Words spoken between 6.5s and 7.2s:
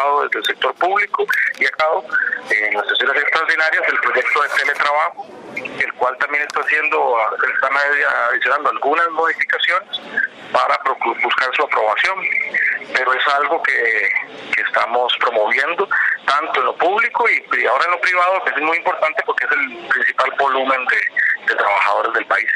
haciendo,